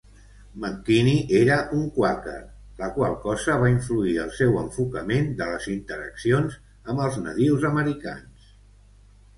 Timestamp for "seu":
4.39-4.59